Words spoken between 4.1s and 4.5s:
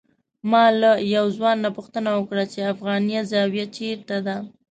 ده.